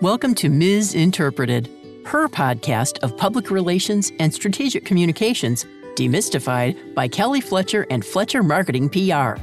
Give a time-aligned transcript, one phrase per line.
[0.00, 0.94] Welcome to Ms.
[0.94, 1.68] Interpreted,
[2.06, 5.66] her podcast of public relations and strategic communications,
[5.96, 9.40] demystified by Kelly Fletcher and Fletcher Marketing PR.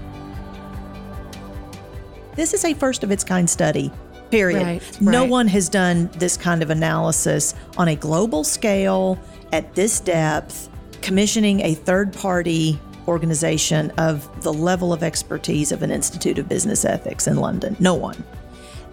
[2.36, 3.92] This is a first of its kind study,
[4.32, 4.64] period.
[4.64, 5.30] Right, No right.
[5.30, 9.20] one has done this kind of analysis on a global scale
[9.52, 10.70] at this depth,
[11.02, 12.80] commissioning a third party
[13.10, 17.76] organization of the level of expertise of an Institute of Business Ethics in London.
[17.82, 18.24] No one.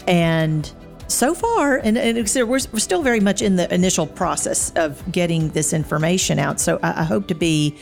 [0.09, 0.73] And
[1.09, 5.51] so far, and, and we're, we're still very much in the initial process of getting
[5.51, 6.61] this information out.
[6.61, 7.77] So I, I hope to be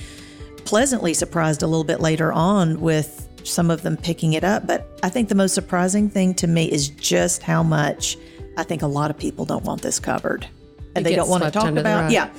[0.64, 4.66] pleasantly surprised a little bit later on with some of them picking it up.
[4.66, 8.16] But I think the most surprising thing to me is just how much
[8.56, 10.46] I think a lot of people don't want this covered.
[10.94, 12.30] And It they don't want to talk the about yeah,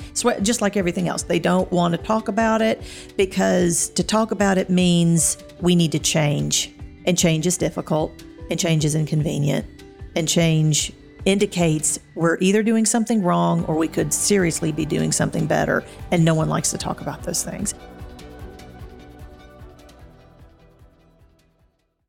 [0.42, 1.24] just like everything else.
[1.24, 2.82] They don't want to talk about it
[3.16, 6.74] because to talk about it means we need to change.
[7.06, 8.12] And change is difficult
[8.50, 9.66] and change is inconvenient.
[10.16, 10.94] And change
[11.26, 15.84] indicates we're either doing something wrong or we could seriously be doing something better.
[16.12, 17.74] And no one likes to talk about those things.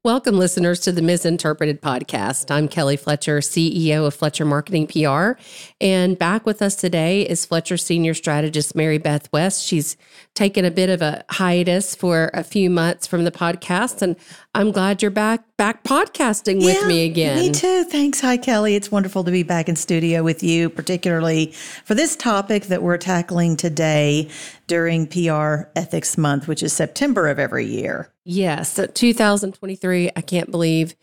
[0.04, 2.50] Welcome, listeners, to the MsInterPReted Podcast.
[2.50, 5.40] I'm Kelly Fletcher, CEO of Fletcher Marketing PR.
[5.80, 9.64] And back with us today is Fletcher Senior Strategist Mary Beth West.
[9.64, 9.96] She's
[10.34, 14.16] taken a bit of a hiatus for a few months from the podcast, and
[14.56, 17.36] I'm glad you're back back podcasting with Yeah, me again.
[17.38, 17.84] Me too.
[17.84, 18.20] Thanks.
[18.22, 18.74] Hi, Kelly.
[18.74, 21.52] It's wonderful to be back in studio with you, particularly
[21.84, 24.28] for this topic that we're tackling today
[24.72, 28.10] during PR Ethics Month, which is September of every year.
[28.24, 30.10] Yes, so 2023.
[30.16, 30.94] I can't believe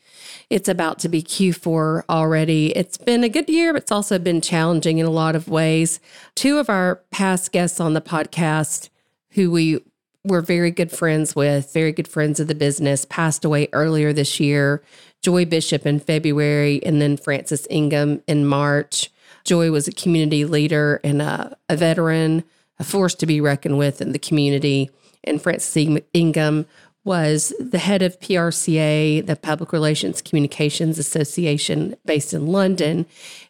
[0.49, 2.75] it's about to be Q4 already.
[2.75, 5.99] It's been a good year, but it's also been challenging in a lot of ways.
[6.33, 8.89] Two of our past guests on the podcast,
[9.33, 9.85] who we
[10.23, 14.39] were very good friends with, very good friends of the business, passed away earlier this
[14.39, 14.81] year.
[15.21, 19.11] Joy Bishop in February, and then Francis Ingham in March.
[19.43, 22.43] Joy was a community leader and a, a veteran,
[22.79, 24.89] a force to be reckoned with in the community.
[25.23, 26.65] And Francis Ing- Ingham
[27.05, 33.05] was the head of PRCA, the Public Relations Communications Association based in London.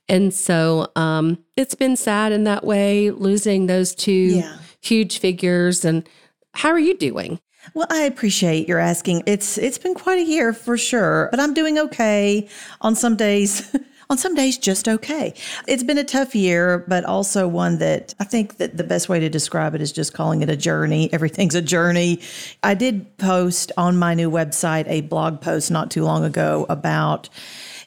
[0.08, 4.58] And so um, it's been sad in that way, losing those two Yeah.
[4.82, 5.84] huge figures.
[5.84, 6.08] And
[6.54, 7.40] how are you doing?
[7.74, 9.24] Well, I appreciate your asking.
[9.28, 12.48] It's it's been quite a year for sure, but I'm doing okay.
[12.82, 13.76] On some days,
[14.12, 15.36] on some days just okay.
[15.68, 19.20] It's been a tough year, but also one that I think that the best way
[19.20, 21.14] to describe it is just calling it a journey.
[21.14, 22.20] Everything's a journey.
[22.64, 27.30] I did post on my new website a blog post not too long ago about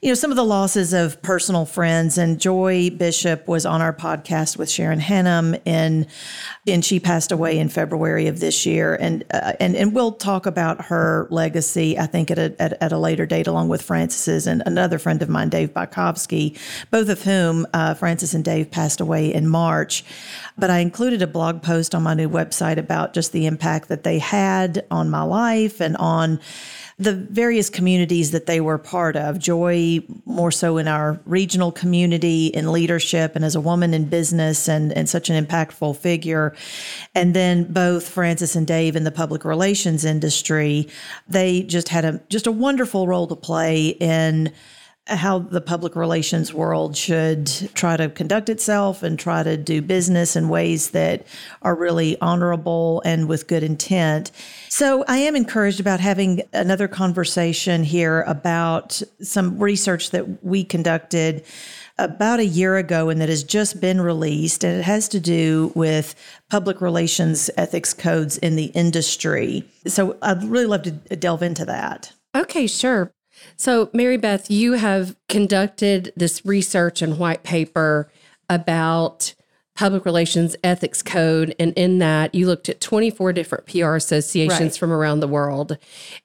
[0.03, 2.19] you know, some of the losses of personal friends.
[2.19, 6.09] And Joy Bishop was on our podcast with Sharon Hannum, and
[6.67, 8.97] and she passed away in February of this year.
[8.97, 12.91] And uh, and and we'll talk about her legacy, I think, at a at, at
[12.91, 16.59] a later date, along with Francis's and another friend of mine, Dave Bakovsky,
[16.91, 20.05] both of whom uh, Francis and Dave passed away in March.
[20.59, 24.03] But I included a blog post on my new website about just the impact that
[24.03, 26.41] they had on my life and on
[26.99, 29.39] the various communities that they were part of.
[29.39, 34.69] Joy, more so in our regional community, in leadership, and as a woman in business,
[34.69, 36.55] and, and such an impactful figure.
[37.15, 40.89] And then both Francis and Dave in the public relations industry,
[41.29, 44.53] they just had a just a wonderful role to play in
[45.09, 50.37] how the public relations world should try to conduct itself and try to do business
[50.37, 51.27] in ways that
[51.63, 54.31] are really honorable and with good intent.
[54.69, 61.45] So I am encouraged about having another conversation here about some research that we conducted
[61.99, 65.73] about a year ago and that has just been released and it has to do
[65.75, 66.15] with
[66.49, 69.65] public relations ethics codes in the industry.
[69.87, 72.13] So I'd really love to delve into that.
[72.35, 73.13] Okay, sure.
[73.57, 78.11] So, Mary Beth, you have conducted this research and white paper
[78.49, 79.35] about
[79.75, 81.55] public relations ethics code.
[81.59, 84.77] And in that, you looked at 24 different PR associations Right.
[84.77, 85.79] from around the world.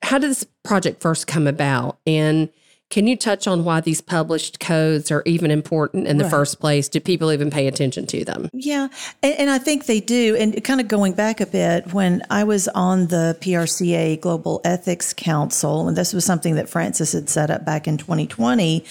[0.04, 1.98] How did this project first come about?
[2.06, 2.50] And
[2.90, 6.32] can you touch on why these published codes are even important in the Right.
[6.32, 6.88] first place?
[6.88, 8.50] Do people even pay attention to them?
[8.54, 8.88] Yeah,
[9.22, 10.38] and, and I think they do.
[10.40, 15.14] And kind of going back a bit, when I was on the PRCA Global Ethics
[15.14, 18.86] Council, and this was something that Francis had set up back in 2020,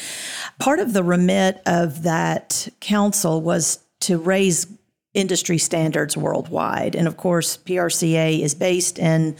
[0.58, 4.66] part of the remit of that council was to raise
[5.14, 6.94] industry standards worldwide.
[6.94, 9.36] And of course, PRCA is based in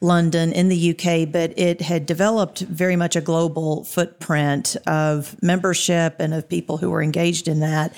[0.00, 6.16] London in the UK, but it had developed very much a global footprint of membership
[6.18, 7.94] and of people who were engaged in that.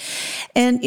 [0.55, 0.81] And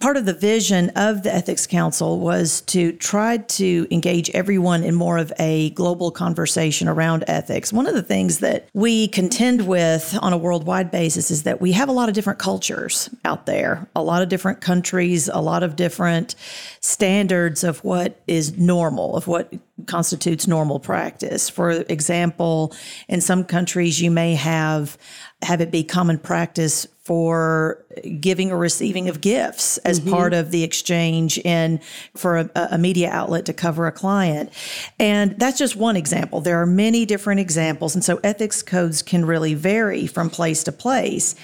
[0.00, 4.94] part of the vision of the Ethics Council was to try to engage everyone in
[4.94, 7.72] more of a global conversation around ethics.
[7.72, 11.72] One of the things that we contend with on a worldwide basis is that we
[11.72, 15.62] have a lot of different cultures out there, a lot of different countries, a lot
[15.62, 16.34] of different
[16.80, 19.52] standards of what is normal, of what
[19.86, 21.48] constitutes normal practice.
[21.48, 22.74] For example,
[23.08, 24.96] in some countries, you may have
[25.42, 27.85] have it be common practice for
[28.20, 30.10] giving or receiving of gifts as mm-hmm.
[30.10, 31.80] part of the exchange in
[32.14, 34.52] for a, a, media outlet to cover a client.
[34.98, 36.40] And that's just one example.
[36.40, 40.72] There are many different examples and so ethics codes can really vary from place to
[40.72, 41.34] place.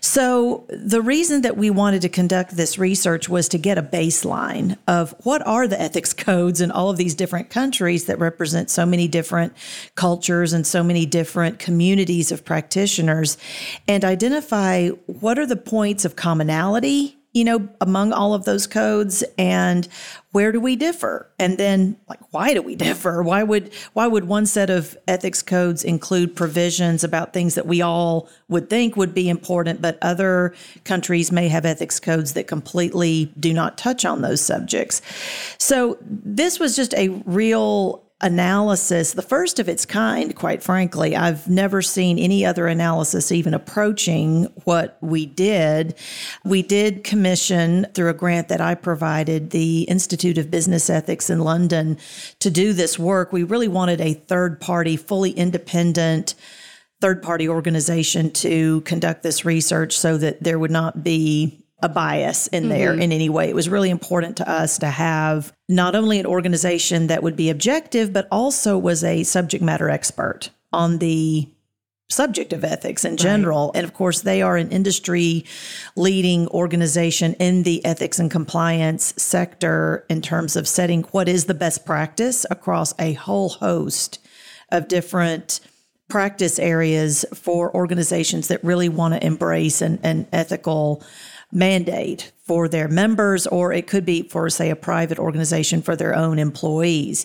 [0.00, 4.76] So the reason that we wanted to conduct this research was to get a baseline
[4.86, 8.84] of what are the ethics codes in all of these different countries that represent so
[8.84, 9.52] many different
[9.94, 13.38] cultures and so many different communities of practitioners
[13.86, 19.22] and identify what are the points of commonality you know among all of those codes
[19.36, 19.86] and
[20.32, 21.30] where do we differ?
[21.38, 23.22] And then like why do we differ?
[23.22, 27.82] Why would why would one set of ethics codes include provisions about things that we
[27.82, 30.54] all would think would be important but other
[30.84, 35.02] countries may have ethics codes that completely do not touch on those subjects?
[35.58, 41.14] So this was just a real analysis, the first of its kind, quite frankly.
[41.14, 45.94] I've never seen any other analysis even approaching what we did.
[46.42, 51.40] We did commission, through a grant that I provided, the Institute of Business Ethics in
[51.40, 51.98] London
[52.40, 53.30] to do this work.
[53.30, 56.34] We really wanted a third party, fully independent,
[57.02, 62.46] third party organization to conduct this research so that there would not be a bias
[62.46, 63.02] in there mm-hmm.
[63.02, 63.50] in any way.
[63.50, 67.50] It was really important to us to have not only an organization that would be
[67.50, 71.46] objective, but also was a subject matter expert on the
[72.08, 73.66] subject of ethics in general.
[73.66, 73.80] Right.
[73.80, 75.44] And of course, they are an industry
[75.94, 81.54] leading organization in the ethics and compliance sector in terms of setting what is the
[81.54, 84.20] best practice across a whole host
[84.72, 85.60] of different
[86.08, 91.02] practice areas for organizations that really want to embrace an, an ethical
[91.54, 96.14] mandate for their members, or it could be for, say, a private organization for their
[96.14, 97.24] own employees.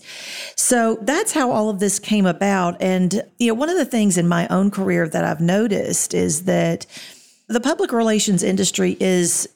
[0.56, 2.81] So that's how all of this came about.
[2.81, 6.44] And, you know, one of the things in my own career that I've noticed is
[6.44, 6.86] that
[7.48, 9.50] the public relations industry is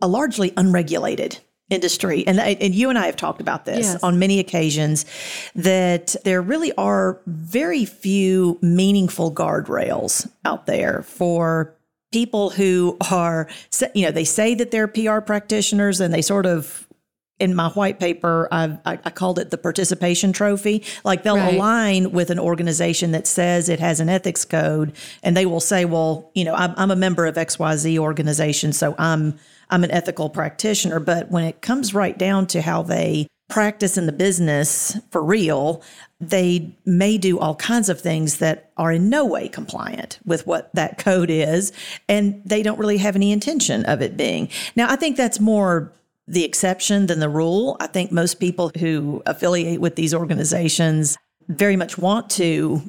[0.00, 1.38] a largely unregulated
[1.70, 4.02] industry and and you and I have talked about this yes.
[4.02, 5.04] on many occasions
[5.54, 11.74] that there really are very few meaningful guardrails out there for
[12.12, 13.48] people who are,
[13.94, 16.88] you know, they say that they're PR practitioners and they sort of,
[17.38, 20.84] in my white paper, I, I, I called it the participation trophy.
[21.04, 21.54] Like they'll right.
[21.54, 25.84] align with an organization that says it has an ethics code, and they will say,
[25.84, 29.38] "Well, you know, I'm, I'm a member of XYZ organization, so I'm
[29.70, 34.06] I'm an ethical practitioner." But when it comes right down to how they practice in
[34.06, 35.82] the business for real,
[36.20, 40.74] they may do all kinds of things that are in no way compliant with what
[40.74, 41.72] that code is,
[42.08, 44.48] and they don't really have any intention of it being.
[44.76, 45.92] Now, I think that's more
[46.26, 47.76] the exception than the rule.
[47.80, 51.16] I think most people who affiliate with these organizations
[51.48, 52.82] very much want to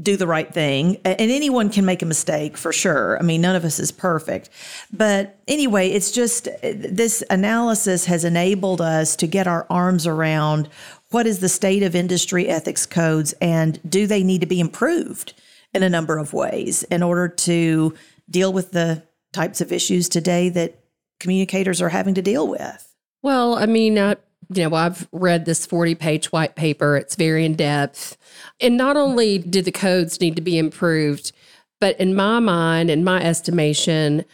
[0.00, 0.96] do the right thing.
[1.04, 3.18] And anyone can make a mistake for sure.
[3.18, 4.50] I mean, none of us is perfect.
[4.92, 10.68] But anyway, it's just this analysis has enabled us to get our arms around
[11.10, 15.34] what is the state of industry ethics codes and do they need to be improved
[15.74, 17.94] in a number of ways in order to
[18.28, 19.02] deal with the
[19.32, 20.78] types of issues today that
[21.18, 22.94] communicators are having to deal with?
[23.22, 24.14] Well, I mean, uh,
[24.48, 26.96] you know, I've read this 40 page white paper.
[26.96, 28.16] It's very in depth.
[28.60, 31.32] And not only do the codes need to be improved,
[31.80, 34.24] but in my mind, in my estimation,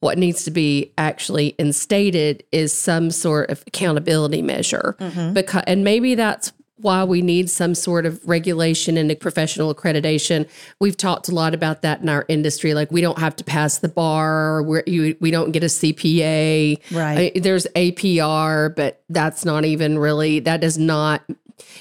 [0.00, 4.96] what needs to be actually instated is some sort of accountability measure.
[4.98, 5.34] Mm-hmm.
[5.34, 6.52] Because and maybe that's
[6.82, 10.48] why we need some sort of regulation and professional accreditation.
[10.80, 12.74] We've talked a lot about that in our industry.
[12.74, 16.80] Like we don't have to pass the bar, or you, we don't get a CPA.
[16.92, 17.32] Right.
[17.36, 21.22] I, there's APR, but that's not even really, that does not,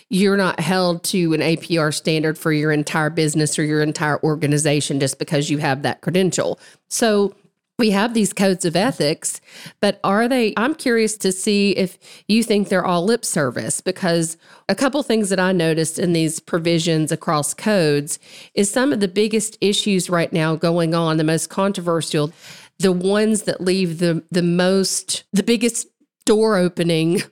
[0.09, 4.99] you're not held to an APR standard for your entire business or your entire organization
[4.99, 6.59] just because you have that credential.
[6.89, 7.35] So
[7.79, 9.41] we have these codes of ethics,
[9.79, 10.53] but are they?
[10.57, 15.29] I'm curious to see if you think they're all lip service because a couple things
[15.29, 18.19] that I noticed in these provisions across codes
[18.53, 22.31] is some of the biggest issues right now going on, the most controversial,
[22.77, 25.87] the ones that leave the the most the biggest
[26.25, 27.23] door opening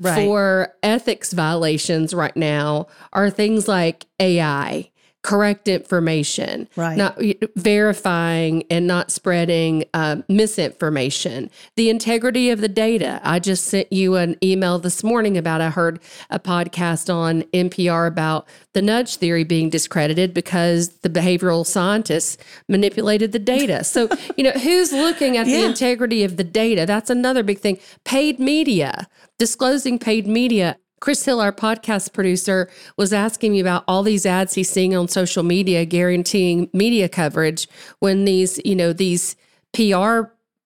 [0.00, 0.24] Right.
[0.24, 4.90] for ethics violations right now are things like AI,
[5.26, 6.96] correct information, Right.
[6.96, 7.20] not
[7.56, 13.20] verifying and not spreading uh, misinformation, the integrity of the data.
[13.24, 15.98] I just sent you an email this morning about I heard
[16.30, 23.32] a podcast on NPR about the nudge theory being discredited because the behavioral scientists manipulated
[23.32, 23.82] the data.
[23.82, 26.86] So, you know, who's looking at the integrity of the data?
[26.86, 27.78] That's another big thing.
[28.04, 30.76] Paid media, disclosing paid media.
[31.00, 35.08] Chris Hill, our podcast producer, was asking me about all these ads he's seeing on
[35.08, 39.36] social media guaranteeing media coverage when these, you know, these
[39.72, 40.22] PR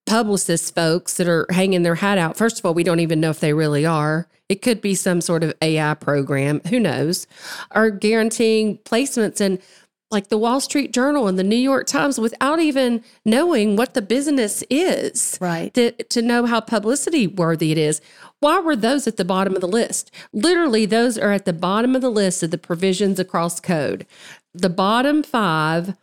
[0.06, 2.36] publicist folks that are hanging their hat out.
[2.36, 4.28] First of all, we don't even know if they really are.
[4.48, 7.26] It could be some sort of AI program, who knows,
[7.70, 9.60] are guaranteeing placements in
[10.10, 14.02] like the Wall Street Journal and the New York Times without even knowing what the
[14.02, 15.38] business is.
[15.40, 15.72] Right.
[15.74, 18.00] To, to know how publicity worthy it is.
[18.40, 20.10] Why were those at the bottom of the list?
[20.32, 24.06] Literally, those are at the bottom of the list of the provisions across code.
[24.52, 25.94] The bottom five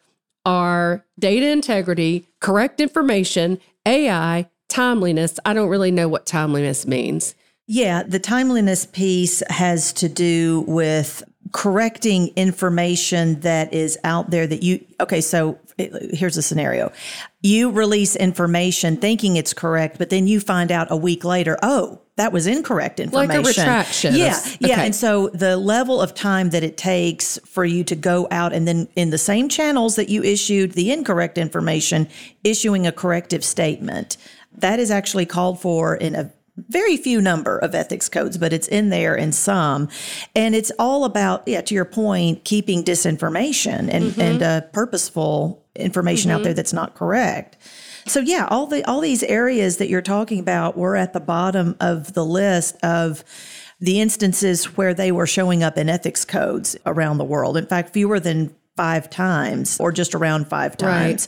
[0.46, 5.40] are data integrity, correct information, AI, timeliness.
[5.46, 7.36] I don't really know what timeliness means.
[7.70, 14.64] Yeah, the timeliness piece has to do with correcting information that is out there that
[14.64, 16.92] you, okay, so eh, here's a scenario.
[17.42, 22.02] You release information thinking it's correct, but then you find out a week later, oh,
[22.18, 24.16] that was incorrect information Like a retraction.
[24.16, 24.74] Yeah, yeah.
[24.74, 24.86] Okay.
[24.88, 28.68] And so the level of time that it takes for you to go out and
[28.68, 32.10] then in the same channels that you issued the incorrect information,
[32.44, 34.18] issuing a corrective statement,
[34.58, 38.68] that is actually called for in a very few number of ethics codes, but it's
[38.68, 39.90] in there in some.
[40.36, 46.32] And it's all about, yeah, to your point, keeping disinformation and, and uh, purposeful information
[46.32, 47.58] out there that's not correct.
[48.08, 51.76] So yeah, all the all these areas that you're talking about were at the bottom
[51.80, 53.24] of the list of
[53.80, 57.58] the instances where they were showing up in ethics codes around the world.
[57.58, 61.28] In fact, fewer than five times or just around five times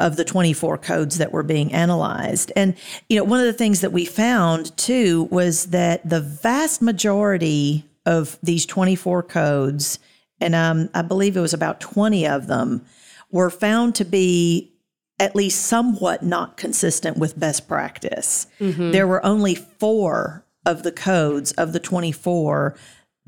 [0.00, 2.52] of the 24 codes that were being analyzed.
[2.54, 2.74] And
[3.08, 7.86] you know, one of the things that we found too was that the vast majority
[8.04, 9.98] of these 24 codes
[10.40, 12.84] and um, I believe it was about 20 of them
[13.30, 14.72] were found to be
[15.18, 18.46] at least somewhat not consistent with best practice.
[18.92, 22.76] There were only four of the codes of the 24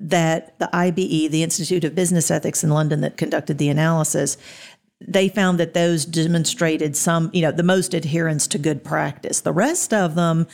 [0.01, 4.37] that the IBE, the Institute of Business Ethics in London, that conducted the analysis,
[5.01, 9.41] they found that those demonstrated some, you know, the most adherence to good practice.
[9.41, 10.47] The rest of them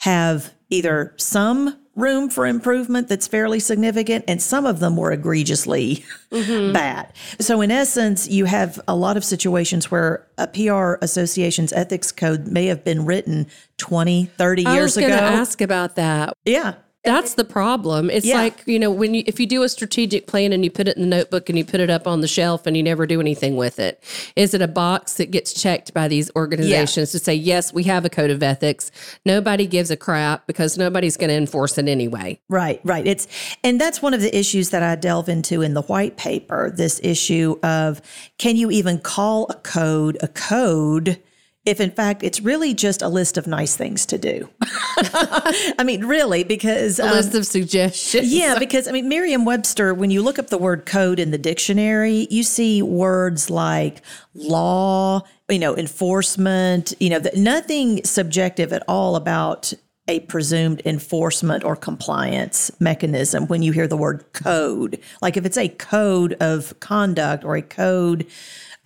[0.00, 6.04] have either some room for improvement that's fairly significant, and some of them were egregiously
[6.30, 6.72] mm-hmm.
[6.72, 7.12] bad.
[7.40, 12.46] So, in essence, you have a lot of situations where a PR association's ethics code
[12.46, 15.20] may have been written 20, 30 I years was going ago.
[15.20, 16.34] to ask about that.
[16.44, 16.74] yeah.
[17.04, 18.10] That's the problem.
[18.10, 18.34] It's Yeah.
[18.36, 20.96] like, you know, when you if you do a strategic plan and you put it
[20.96, 23.20] in the notebook and you put it up on the shelf and you never do
[23.20, 24.02] anything with it.
[24.34, 28.04] Is it a box that gets checked by these organizations to say, yes, we have
[28.04, 28.90] a code of ethics.
[29.24, 32.40] Nobody gives a crap because nobody's going to enforce it anyway.
[32.48, 33.06] Right, right.
[33.06, 33.28] It's
[33.62, 37.00] and that's one of the issues that I delve into in the white paper, this
[37.02, 38.02] issue of
[38.38, 41.22] can you even call a code a code
[41.68, 44.48] if in fact it's really just a list of nice things to do.
[44.62, 48.32] I mean, really because A um, list of suggestions.
[48.32, 51.38] yeah, because I mean, Merriam Webster, when you look up the word code in the
[51.38, 54.00] dictionary, you see words like
[54.34, 55.20] law,
[55.50, 59.74] you know, enforcement, you know, nothing subjective at all about
[60.08, 64.98] a presumed enforcement or compliance mechanism when you hear the word code.
[65.20, 68.26] Like if it's a code of conduct or a code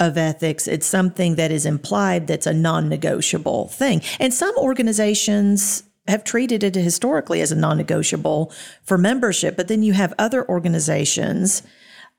[0.00, 4.02] of ethics, it's something that is implied that's a non negotiable thing.
[4.18, 8.52] And some organizations have treated it historically as a non negotiable
[8.82, 11.62] for membership, but then you have other organizations,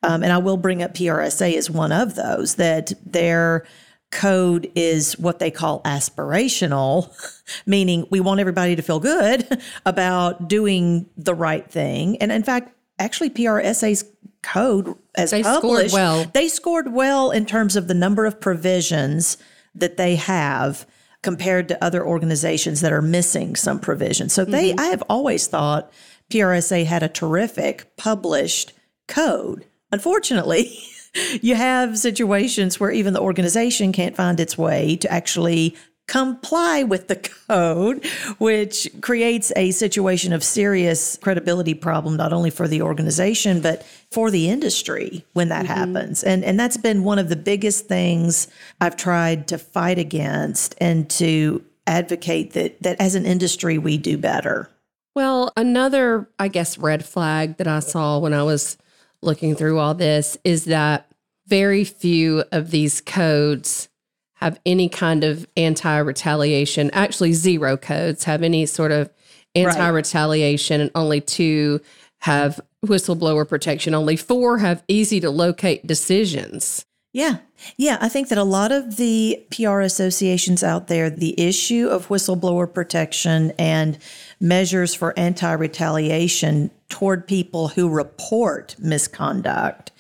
[0.02, 3.66] um, and I will bring up PRSA as one of those, that their
[4.14, 7.12] code is what they call aspirational,
[7.66, 12.18] meaning we want everybody to feel good about doing the right thing.
[12.18, 14.06] And in fact, actually, PRSA's
[14.44, 16.26] code as They scored published, well.
[16.34, 19.38] they scored well in terms of the number of provisions
[19.74, 20.86] that they have
[21.24, 24.34] compared to other organizations that are missing some provisions.
[24.34, 24.80] So they mm-hmm.
[24.80, 25.92] I have always thought
[26.30, 28.74] PRSA had a terrific published
[29.08, 29.66] code.
[29.92, 30.78] Unfortunately,
[31.42, 35.76] you have situations where even the organization can't find its way to actually
[36.08, 37.16] comply with the
[37.48, 38.06] code,
[38.38, 44.30] which creates a situation of serious credibility problem, not only for the organization, but for
[44.30, 45.74] the industry when that mm-hmm.
[45.74, 46.24] happens.
[46.24, 48.48] And, and that's been one of the biggest things
[48.82, 54.18] I've tried to fight against and to advocate that, that as an industry, we do
[54.18, 54.70] better.
[55.16, 58.78] Well, another, I guess, red flag that I saw when I was
[59.24, 61.12] looking through all this is that
[61.48, 63.90] very few of these codes
[64.36, 66.90] have any kind of anti retaliation.
[66.92, 69.10] Actually, zero codes have any sort of
[69.56, 71.80] anti retaliation, and only two
[72.20, 73.94] have whistleblower protection.
[73.94, 76.86] Only four have easy to locate decisions.
[77.14, 77.38] Yeah.
[77.78, 77.98] Yeah.
[78.02, 82.72] I think that a lot of the PR associations out there, the issue of whistleblower
[82.72, 84.00] protection and
[84.44, 89.92] measures for anti retaliation toward people who report misconduct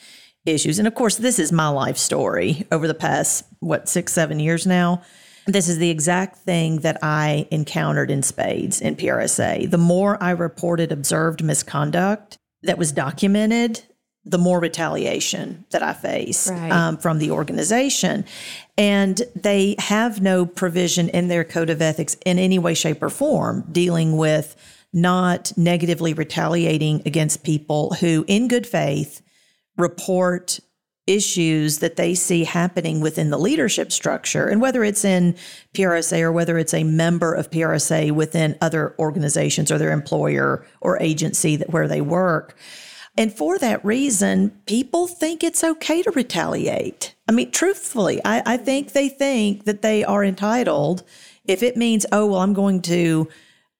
[0.45, 0.77] issues.
[0.77, 4.67] And of course, this is my life story over the past, what, six, seven years
[4.67, 5.01] now.
[5.47, 9.71] This is the exact thing that I encountered in spades in PRSA.
[9.71, 13.81] The more I reported observed misconduct that was documented,
[14.25, 16.71] the more retaliation that I face right.
[16.71, 18.25] um, from the organization.
[18.77, 23.09] And they have no provision in their code of ethics in any way, shape, or
[23.09, 24.55] form dealing with
[24.93, 29.21] not negatively retaliating against people who, in good faith,
[29.77, 30.59] report
[31.05, 34.47] issues that they see happening within the leadership structure.
[34.47, 35.35] And whether it's in
[35.73, 41.01] PRSA or whether it's a member of PRSA within other organizations or their employer or
[41.01, 42.55] agency that where they work
[43.15, 47.13] and for that reason, people think it's okay to retaliate.
[47.27, 51.03] I mean, truthfully, I, I think they think that they are entitled
[51.45, 53.29] if it means, oh, well, I'm going to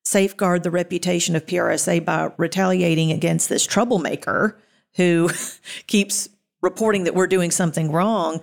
[0.04, 4.60] safeguard the reputation of PRSA by retaliating against this troublemaker
[4.96, 5.30] who
[5.88, 6.30] keeps
[6.62, 8.40] reporting that we're doing something wrong.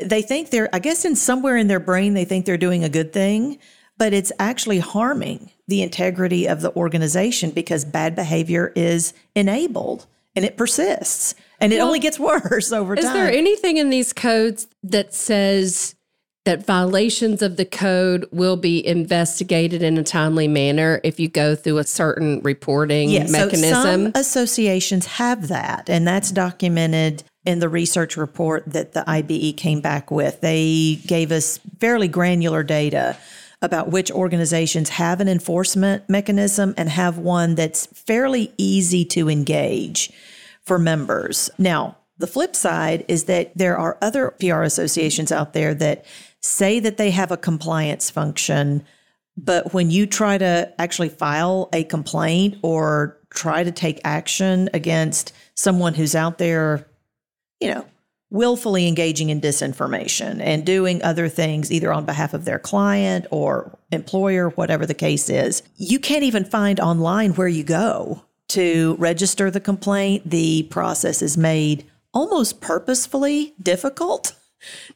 [0.00, 2.88] They think they're, I guess, in somewhere in their brain, they think they're doing a
[2.88, 3.58] good thing,
[3.96, 10.44] but it's actually harming the integrity of the organization because bad behavior is enabled and
[10.44, 13.04] it persists and it well, only gets worse over time.
[13.04, 15.94] Is there anything in these codes that says
[16.44, 21.54] that violations of the code will be investigated in a timely manner if you go
[21.54, 23.70] through a certain reporting yes, mechanism?
[23.70, 29.56] So some associations have that, and that's documented in the research report that the IBE
[29.56, 30.40] came back with.
[30.40, 33.16] They gave us fairly granular data
[33.62, 40.12] about which organizations have an enforcement mechanism and have one that's fairly easy to engage
[40.60, 41.48] for members.
[41.58, 46.04] Now, the flip side is that there are other PR associations out there that
[46.40, 48.84] say that they have a compliance function,
[49.36, 55.32] but when you try to actually file a complaint or try to take action against
[55.54, 56.86] someone who's out there,
[57.60, 57.86] you know,
[58.32, 63.78] willfully engaging in disinformation and doing other things either on behalf of their client or
[63.92, 65.62] employer, whatever the case is.
[65.76, 70.28] You can't even find online where you go to register the complaint.
[70.28, 74.34] The process is made almost purposefully difficult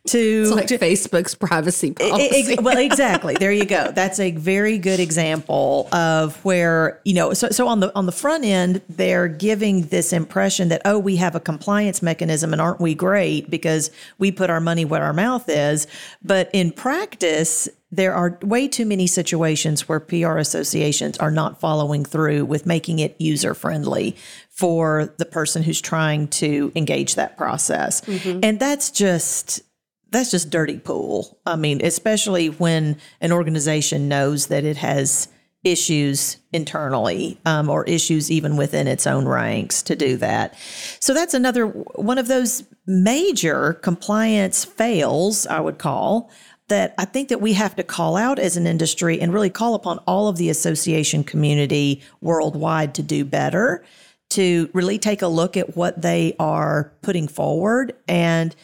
[0.08, 2.24] to, it's like to Facebook's privacy policy.
[2.24, 3.34] It, it, well, exactly.
[3.34, 3.90] there you go.
[3.92, 7.32] That's a very good example of where you know.
[7.32, 11.16] So, so on the on the front end, they're giving this impression that oh, we
[11.16, 15.12] have a compliance mechanism, and aren't we great because we put our money where our
[15.12, 15.86] mouth is.
[16.22, 22.04] But in practice, there are way too many situations where PR associations are not following
[22.04, 24.16] through with making it user friendly
[24.50, 28.00] for the person who's trying to engage that process.
[28.02, 28.40] Mm-hmm.
[28.42, 29.62] And that's just
[30.10, 31.38] that's just dirty pool.
[31.46, 35.28] I mean, especially when an organization knows that it has
[35.64, 40.54] issues internally um, or issues even within its own ranks to do that.
[41.00, 46.30] So that's another one of those major compliance fails, I would call,
[46.68, 49.74] that I think that we have to call out as an industry and really call
[49.74, 53.84] upon all of the association community worldwide to do better
[54.30, 58.56] to really take a look at what they are putting forward and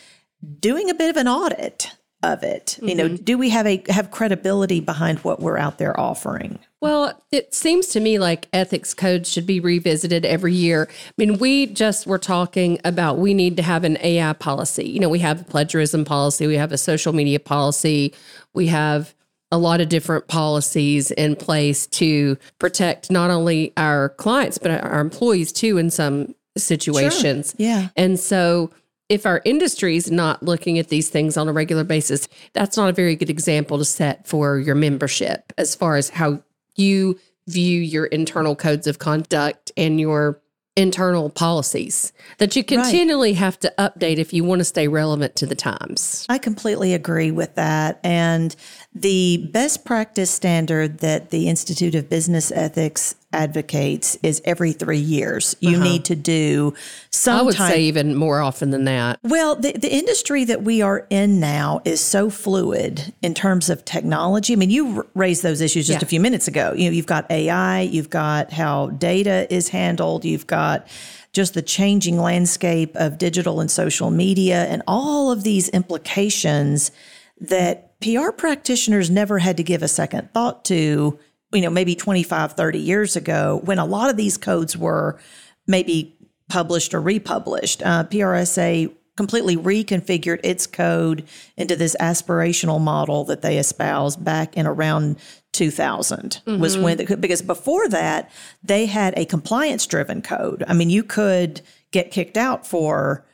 [0.58, 2.76] doing a bit of an audit of it.
[2.76, 2.88] Mm-hmm.
[2.88, 3.24] You know, mm-hmm.
[3.24, 6.58] do we have a have credibility behind what we're out there offering?
[6.80, 10.88] Well, it seems to me like ethics codes should be revisited every year.
[10.90, 14.88] I mean, we just were talking about we need to have an AI policy.
[14.88, 18.14] You know, we have a plagiarism policy, we have a social media policy,
[18.54, 19.14] we have
[19.52, 25.00] a lot of different policies in place to protect not only our clients but our
[25.00, 27.54] employees too in some situations.
[27.58, 27.66] Sure.
[27.66, 27.88] Yeah.
[27.96, 28.70] And so
[29.12, 32.88] if our industry is not looking at these things on a regular basis, that's not
[32.88, 36.42] a very good example to set for your membership as far as how
[36.76, 40.40] you view your internal codes of conduct and your
[40.76, 43.38] internal policies that you continually right.
[43.38, 46.24] have to update if you want to stay relevant to the times.
[46.30, 48.00] I completely agree with that.
[48.02, 48.56] And
[48.94, 55.56] the best practice standard that the Institute of Business Ethics advocates is every three years.
[55.60, 55.84] You uh-huh.
[55.84, 56.74] need to do
[57.10, 59.18] some I would type- say even more often than that.
[59.22, 63.84] well, the, the industry that we are in now is so fluid in terms of
[63.84, 64.52] technology.
[64.52, 66.06] I mean, you raised those issues just Yeah.
[66.06, 66.72] a few minutes ago.
[66.76, 70.86] You know, you've got AI, you've got how data is handled, you've got
[71.32, 76.92] just the changing landscape of digital and social media, and all of these implications
[77.40, 81.18] that PR practitioners never had to give a second thought to,
[81.52, 85.18] you know, maybe 25, 30 years ago when a lot of these codes were
[85.66, 86.16] maybe
[86.48, 87.82] published or republished.
[87.82, 91.24] Uh, PRSA completely reconfigured its code
[91.56, 95.18] into this aspirational model that they espoused back in around
[95.52, 98.30] 2000 was when the, because before that
[98.62, 100.64] they had a compliance driven code.
[100.66, 101.60] I mean, you could
[101.90, 103.26] get kicked out for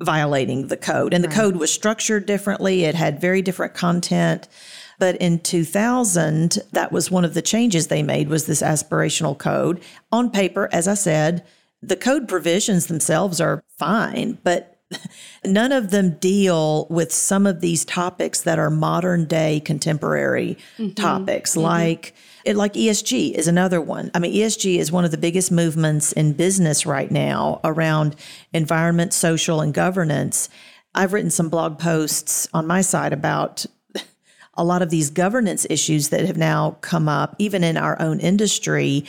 [0.00, 2.84] violating the code and the code was structured differently.
[2.84, 4.48] It had very different content.
[4.98, 9.82] But in 2000, that was one of the changes they made was this aspirational code.
[10.12, 11.44] On paper, as I said,
[11.82, 14.78] the code provisions themselves are fine, but
[15.44, 20.92] none of them deal with some of these topics that are modern day contemporary mm-hmm.
[20.94, 21.62] topics mm-hmm.
[21.62, 24.10] like it, like ESG is another one.
[24.14, 28.16] I mean ESG is one of the biggest movements in business right now around
[28.52, 30.48] environment, social and governance.
[30.94, 33.66] I've written some blog posts on my side about
[34.54, 38.20] a lot of these governance issues that have now come up, even in our own
[38.20, 39.04] industry.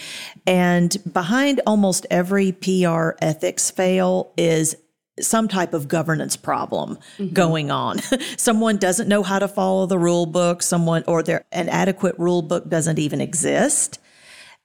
[0.47, 4.75] And behind almost every PR ethics fail is
[5.19, 6.97] some type of governance problem
[7.33, 7.99] going on.
[8.37, 12.41] someone doesn't know how to follow the rule book, someone or there an adequate rule
[12.41, 13.99] book doesn't even exist.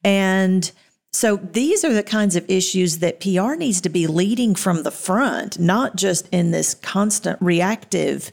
[0.03, 0.71] And
[1.13, 4.91] so these are the kinds of issues that PR needs to be leading from the
[4.91, 8.33] front, not just in this constant reactive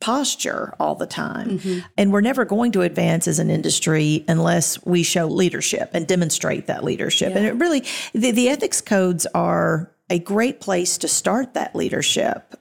[0.00, 1.58] posture all the time.
[1.58, 1.78] Mm-hmm.
[1.96, 6.66] And we're never going to advance as an industry unless we show leadership and demonstrate
[6.66, 7.34] that leadership.
[7.34, 12.54] And it really, the, the ethics codes are a great place to start that leadership.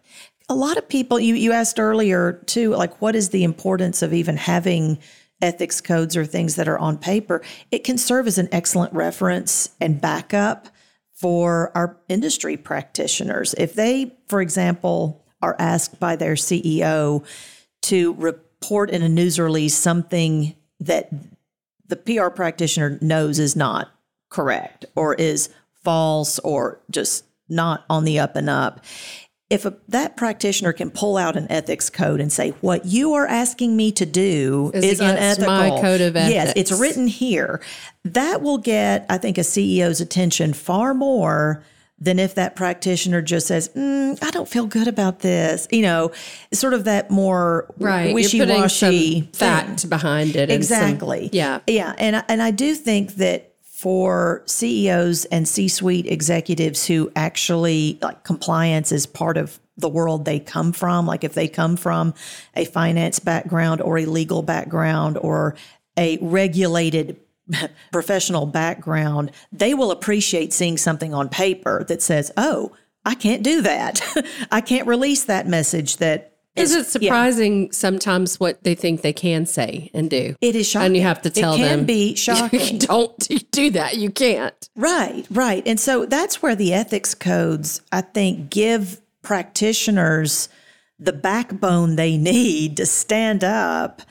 [0.49, 4.13] A lot of people, you, you asked earlier too, like, what is the importance of
[4.13, 4.99] even having
[5.41, 7.41] ethics codes or things that are on paper?
[7.71, 10.69] It can serve as an excellent reference and backup
[11.13, 13.53] for our industry practitioners.
[13.57, 17.25] If they, for example, are asked by their CEO
[17.83, 21.09] to report in a news release something that
[21.87, 23.89] the PR practitioner knows is not
[24.29, 25.49] correct or is
[25.83, 28.81] false or just not on the up and up.
[29.49, 33.27] If a, that practitioner can pull out an ethics code and say, "What you are
[33.27, 37.61] asking me to do Is is, unethical," my code of yes, it's written here.
[38.03, 41.63] That will get, I think, a CEO's attention far more
[41.99, 46.11] than if that practitioner just says, mm, "I don't feel good about this." You know,
[46.51, 48.11] sort of that more Right.
[48.13, 50.49] wishy You're putting washy some fact behind it.
[50.49, 51.29] and some- Exactly.
[51.31, 51.59] yeah.
[51.67, 51.93] Yeah.
[51.99, 53.52] And and I do think that
[53.83, 60.39] for CEOs and C-suite executives who actually like compliance is part of the world they
[60.39, 62.13] come from, like if they come from
[62.55, 65.57] a finance background or a legal background or
[65.97, 67.19] a regulated
[67.91, 72.71] professional background, they will appreciate seeing something on paper that says, "Oh,
[73.03, 73.99] I can't do that.
[74.51, 79.45] I can't release that message that Is it surprising sometimes what they think they can
[79.45, 80.35] say and do?
[80.39, 80.87] It is shocking.
[80.87, 81.61] And you have to tell them.
[81.61, 81.85] it can them.
[81.85, 82.77] be shocking.
[82.77, 83.97] Don't do that.
[83.97, 84.69] You can't.
[84.75, 85.63] Right, right.
[85.65, 90.49] And so that's where the ethics codes, I think, give practitioners
[90.99, 94.01] the backbone they need to stand up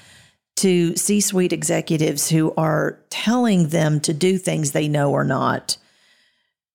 [0.57, 5.77] to C suite executives who are telling them to do things they know are not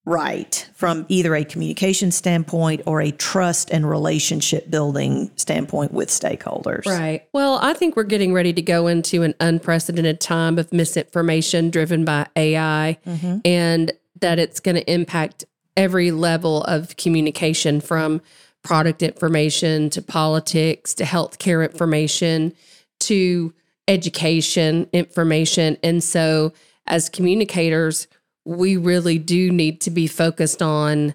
[0.08, 6.86] right from either a communication standpoint or a trust and relationship building standpoint with stakeholders.
[6.86, 7.28] Right.
[7.34, 12.06] Well, I think we're getting ready to go into an unprecedented time of misinformation driven
[12.06, 13.40] by AI mm-hmm.
[13.44, 13.92] and
[14.22, 15.44] that it's going to impact
[15.76, 18.22] every level of communication from
[18.64, 22.54] product information to politics to healthcare information
[23.00, 23.54] to
[23.90, 25.78] education information.
[25.84, 26.54] And so,
[26.88, 28.08] as communicators,
[28.48, 31.14] we really do need to be focused on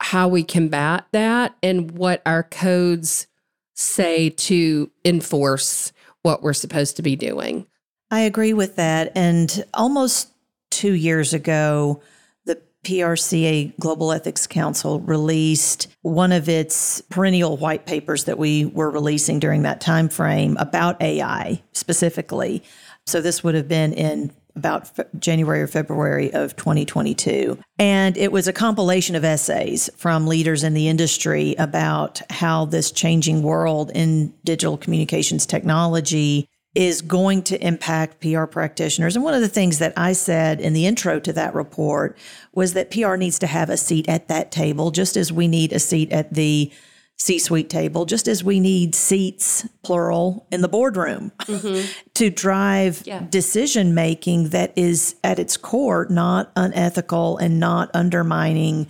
[0.00, 3.26] how we combat that and what our codes
[3.74, 7.66] say to enforce what we're supposed to be doing.
[8.10, 9.12] I agree with that.
[9.16, 10.30] And almost
[10.70, 12.00] two years ago,
[12.44, 18.90] the PRCA Global Ethics Council released one of its perennial white papers that we were
[18.90, 22.62] releasing during that time frame about AI specifically.
[23.04, 27.58] So this would have been in about Fe- January or February of 2022.
[27.78, 32.90] And it was a compilation of essays from leaders in the industry about how this
[32.90, 39.16] changing world in digital communications technology is going to impact PR practitioners.
[39.16, 42.18] And one of the things that I said in the intro to that report
[42.52, 45.72] was that PR needs to have a seat at that table, just as we need
[45.72, 46.70] a seat at the
[47.18, 51.90] C suite table, just as we need seats, plural, in the boardroom mm-hmm.
[52.14, 53.26] to drive yeah.
[53.30, 58.86] decision making that is at its core not unethical and not undermining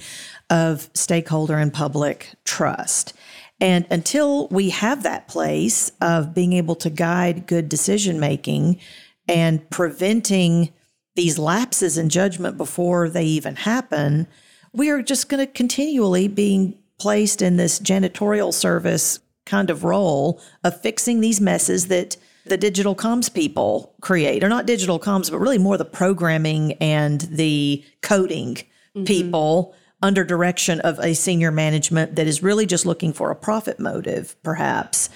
[0.50, 3.12] of stakeholder and public trust.
[3.60, 8.80] And until we have that place of being able to guide good decision making
[9.28, 10.72] and preventing
[11.14, 14.26] these lapses in judgment before they even happen,
[14.72, 20.40] we are just going to continually being placed in this janitorial service kind of role
[20.64, 25.38] of fixing these messes that the digital comms people create, or not digital comms, but
[25.38, 29.04] really more the programming and the coding mm-hmm.
[29.04, 33.80] people under direction of a senior management that is really just looking for a profit
[33.80, 35.08] motive, perhaps,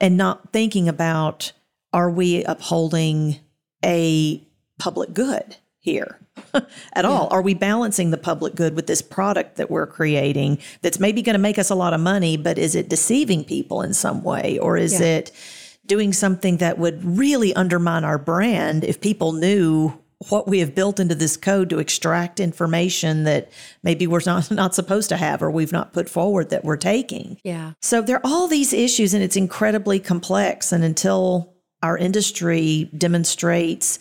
[0.00, 1.52] and not thinking about
[1.92, 3.40] are we upholding
[3.84, 4.46] a
[4.78, 6.20] public good here
[6.54, 7.02] at yeah.
[7.02, 7.28] all?
[7.30, 11.34] Are we balancing the public good with this product that we're creating that's maybe going
[11.34, 14.58] to make us a lot of money, but is it deceiving people in some way?
[14.58, 15.06] Or is yeah.
[15.06, 15.32] it
[15.86, 19.92] doing something that would really undermine our brand if people knew
[20.28, 23.50] what we have built into this code to extract information that
[23.82, 27.38] maybe we're not, not supposed to have or we've not put forward that we're taking.
[27.44, 27.72] Yeah.
[27.82, 30.72] So there are all these issues and it's incredibly complex.
[30.72, 33.98] And until our industry demonstrates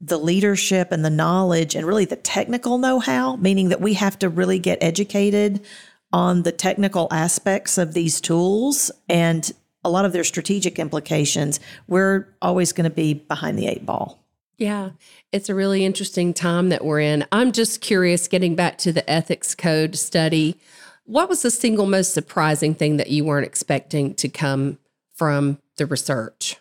[0.00, 4.18] the leadership and the knowledge and really the technical know how, meaning that we have
[4.20, 5.64] to really get educated
[6.12, 9.52] on the technical aspects of these tools and
[9.84, 14.24] a lot of their strategic implications, we're always going to be behind the eight ball.
[14.56, 14.90] Yeah,
[15.30, 17.24] it's a really interesting time that we're in.
[17.30, 20.58] I'm just curious, getting back to the ethics code study,
[21.04, 24.78] what was the single most surprising thing that you weren't expecting to come
[25.14, 26.56] from the research?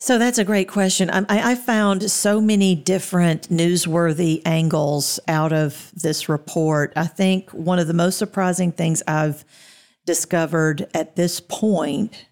[0.00, 1.10] So that's a great question.
[1.10, 6.92] Um, I, I, found so many different newsworthy angles out of this report.
[6.94, 9.44] I think one of the most surprising things I've
[10.06, 12.26] discovered at this point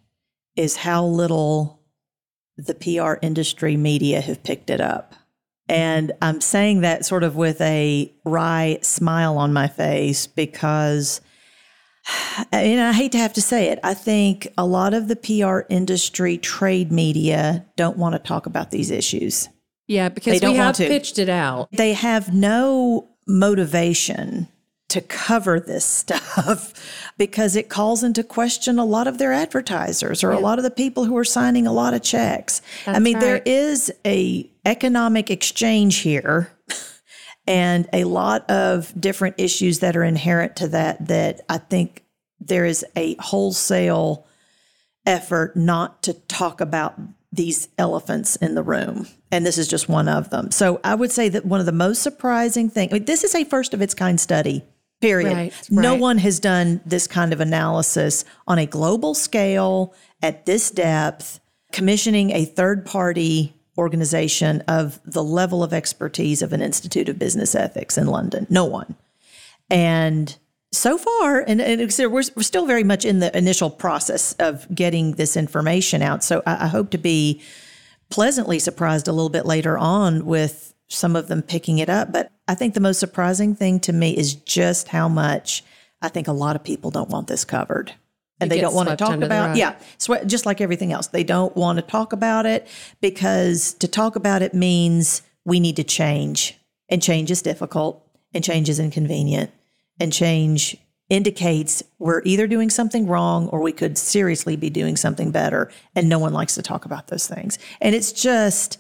[0.55, 1.81] is how little
[2.57, 5.15] the PR industry media have picked it up.
[5.69, 11.21] And I'm saying that sort of with a wry smile on my face because,
[12.53, 15.61] and I hate to have to say it, I think a lot of the PR
[15.69, 19.49] industry trade media don't want to talk about these issues.
[19.87, 21.71] Yeah, because they don't we have pitched it out.
[21.73, 24.49] They have no motivation
[24.88, 26.73] to cover this stuff
[27.19, 30.38] because it calls into question a lot of their advertisers or yeah.
[30.38, 32.62] a lot of the people who are signing a lot of checks.
[32.85, 33.21] That's I mean, right.
[33.21, 36.51] there is a economic exchange here
[37.47, 42.05] and a lot of different issues that are inherent to that that I think
[42.41, 44.27] there is a wholesale
[45.07, 46.99] effort not to talk about
[47.33, 49.07] these elephants in the room.
[49.31, 50.51] And this is just one of them.
[50.51, 53.35] So I would say that one of the most surprising things, I mean, this is
[53.35, 54.65] a first of its kind study
[55.01, 55.33] period.
[55.33, 60.71] Right, no one has done this kind of analysis on a global scale at this
[60.71, 61.41] depth,
[61.73, 67.55] commissioning a third party organization of the level of expertise of an Institute of Business
[67.55, 68.47] Ethics in London.
[68.49, 68.95] No one.
[69.71, 70.37] And
[70.73, 75.12] so far, and, and we're, we're still very much in the initial process of getting
[75.12, 76.23] this information out.
[76.23, 77.43] So I, I hope to be
[78.11, 82.12] pleasantly surprised a little bit later on with some of them picking it up.
[82.12, 85.65] But I think the most surprising thing to me is just how much
[86.03, 87.95] I think a lot of people don't want this covered.
[88.40, 89.77] And they don't want to talk about yeah,
[90.27, 91.07] just like everything else.
[91.07, 92.68] They don't want to talk about it
[93.01, 96.59] because to talk about it means we need to change.
[96.88, 99.51] And change is difficult and change is inconvenient.
[99.99, 100.77] And change
[101.09, 105.70] indicates we're either doing something wrong or we could seriously be doing something better.
[105.94, 107.59] And no one likes to talk about those things.
[107.81, 108.79] And it's just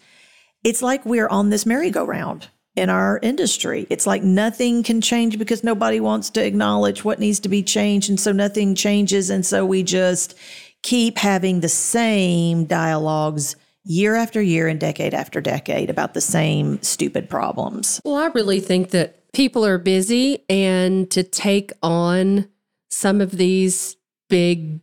[0.64, 3.86] it's like we're on this merry-go-round in our industry.
[3.90, 8.08] It's like nothing can change because nobody wants to acknowledge what needs to be changed.
[8.10, 9.30] And so nothing changes.
[9.30, 10.36] And so we just
[10.82, 16.80] keep having the same dialogues year after year and decade after decade about the same
[16.82, 18.00] stupid problems.
[18.04, 22.48] Well, I really think that people are busy and to take on
[22.90, 23.96] some of these
[24.28, 24.80] big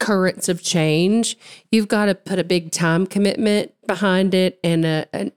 [0.00, 1.36] currents of change,
[1.70, 5.32] you've got to put a big time commitment behind it and a, a,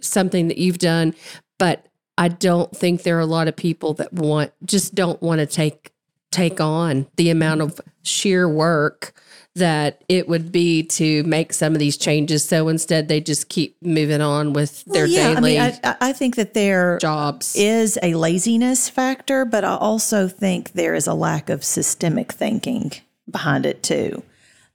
[0.00, 1.14] something that you've done.
[1.58, 5.40] But I don't think there are a lot of people that want just don't want
[5.40, 5.92] to take
[6.30, 9.14] take on the amount of sheer work
[9.54, 12.44] that it would be to make some of these changes.
[12.44, 15.58] So instead, they just keep moving on with their well, yeah, daily.
[15.58, 20.28] I mean, I, I think that there jobs is a laziness factor, but I also
[20.28, 22.92] think there is a lack of systemic thinking
[23.30, 24.22] behind it too.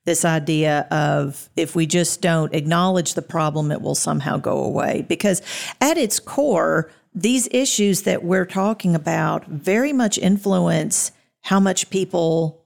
[0.05, 5.05] This idea of if we just don't acknowledge the problem, it will somehow go away.
[5.07, 5.41] Because
[5.79, 11.11] at its core, these issues that we're talking about very much influence
[11.41, 12.63] how much people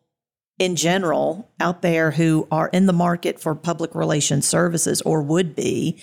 [0.59, 5.55] in general out there who are in the market for public relations services or would
[5.55, 6.01] be,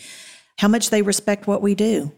[0.59, 2.13] how much they respect what we do,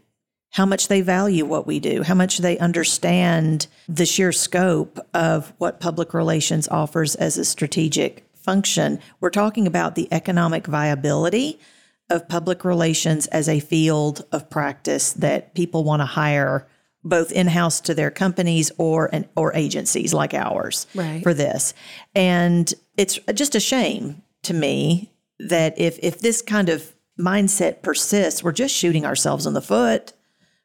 [0.50, 5.52] how much they value what we do, how much they understand the sheer scope of
[5.58, 9.00] what public relations offers as a strategic function.
[9.20, 11.60] We're talking about the economic viability
[12.08, 16.66] of public relations as a field of practice that people want to hire
[17.04, 21.22] both in-house to their companies or an, or agencies like ours right.
[21.22, 21.74] for this.
[22.14, 28.42] And it's just a shame to me that if if this kind of mindset persists,
[28.42, 30.12] we're just shooting ourselves in the foot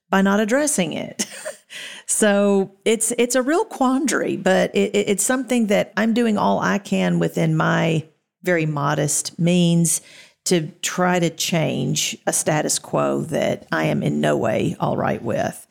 [0.10, 1.26] by not addressing it.
[2.12, 6.78] so it's it's a real quandary, but it, it's something that I'm doing all I
[6.78, 8.06] can within my
[8.44, 10.02] very modest means
[10.46, 15.22] to try to change a status quo that I am in no way all right
[15.22, 15.66] with.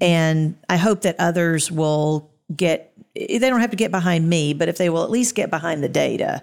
[0.00, 4.68] And I hope that others will get, they don't have to get behind me, but
[4.68, 6.42] if they will at least get behind the data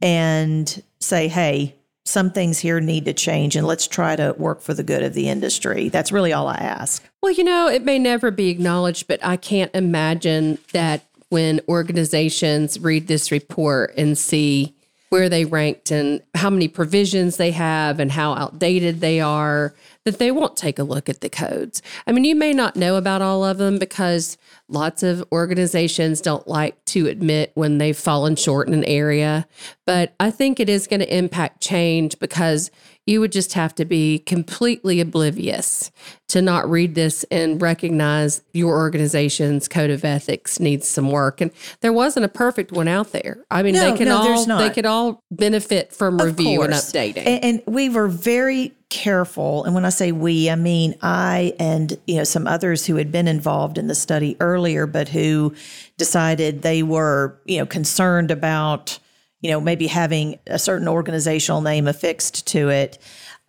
[0.00, 4.74] and say, hey, some things here need to change and let's try to work for
[4.74, 5.88] the good of the industry.
[5.88, 7.02] That's really all I ask.
[7.22, 12.78] Well, you know, it may never be acknowledged, but I can't imagine that when organizations
[12.78, 14.74] read this report and see
[15.12, 19.74] where they ranked and how many provisions they have and how outdated they are,
[20.06, 21.82] that they won't take a look at the codes.
[22.06, 26.48] I mean, you may not know about all of them because lots of organizations don't
[26.48, 29.46] like to admit when they've fallen short in an area,
[29.84, 32.70] but I think it is going to impact change because
[33.06, 35.90] you would just have to be completely oblivious
[36.28, 41.40] to not read this and recognize your organization's code of ethics needs some work.
[41.40, 43.38] And there wasn't a perfect one out there.
[43.50, 46.94] I mean, no, they can no, all they could all benefit from of review course.
[46.94, 47.26] and updating.
[47.26, 49.64] And, and we were very careful.
[49.64, 53.10] And when I say we, I mean I and you know some others who had
[53.10, 55.54] been involved in the study earlier, but who
[55.98, 58.98] decided they were you know concerned about
[59.42, 62.98] you know, maybe having a certain organizational name affixed to it.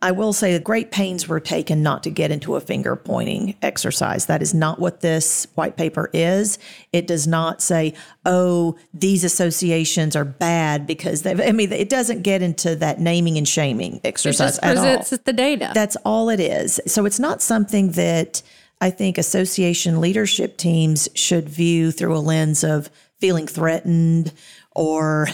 [0.02, 3.56] I will say that great pains were taken not to get into a finger pointing
[3.62, 4.26] exercise.
[4.26, 6.60] That is not what this white paper is.
[6.92, 7.94] It does not say,
[8.26, 13.38] oh, these associations are bad because they I mean, it doesn't get into that naming
[13.38, 15.24] and shaming exercise it just presents at all.
[15.24, 15.72] the data.
[15.74, 16.82] That's all it is.
[16.86, 18.42] So it's not something that
[18.82, 24.34] I think association leadership teams should view through a lens of feeling threatened
[24.72, 25.30] or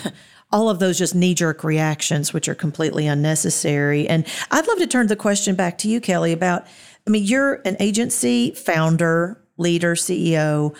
[0.52, 4.08] all of those just knee jerk reactions, which are completely unnecessary.
[4.08, 6.66] And I'd love to turn the question back to you, Kelly, about
[7.08, 10.76] I mean, you're an agency founder, leader, CEO.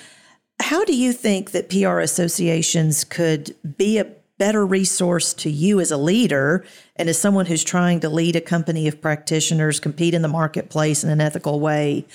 [0.60, 5.92] How do you think that PR associations could be a better resource to you as
[5.92, 10.22] a leader and as someone who's trying to lead a company of practitioners, compete in
[10.22, 12.06] the marketplace in an ethical way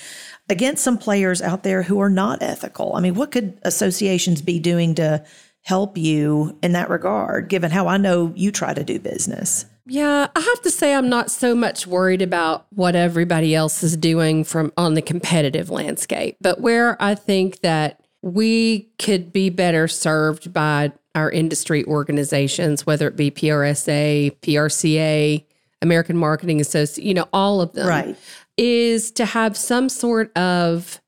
[0.49, 2.95] against some players out there who are not ethical?
[2.95, 5.23] I mean, what could associations be doing to
[5.65, 9.65] help you in that regard, given how I know you try to do business?
[9.87, 13.97] Yeah, I have to say I'm not so much worried about what everybody else is
[13.97, 19.87] doing from on the competitive landscape, but where I think that we could be better
[19.87, 25.45] served by our industry organizations, whether it be PRSA, PRCA,
[25.81, 28.17] American Marketing Association, you know, all of them, right.
[28.57, 31.01] is to have some sort of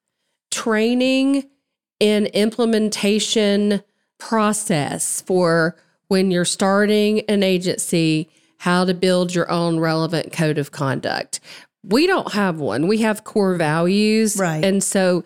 [0.49, 1.47] training
[1.99, 3.83] in implementation
[4.19, 5.75] process for
[6.07, 11.39] when you're starting an agency, how to build your own relevant code of conduct.
[11.83, 12.87] We don't have one.
[12.87, 14.37] We have core values.
[14.37, 14.63] Right.
[14.63, 15.23] And so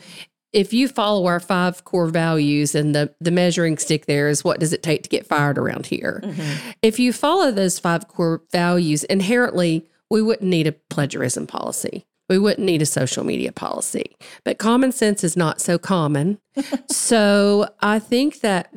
[0.54, 4.60] if you follow our five core values and the the measuring stick there is what
[4.60, 6.22] does it take to get fired around here?
[6.24, 6.70] Mm-hmm.
[6.82, 12.06] If you follow those five core values, inherently we wouldn't need a plagiarism policy.
[12.30, 14.16] We wouldn't need a social media policy.
[14.44, 16.40] But common sense is not so common.
[16.90, 18.74] so I think that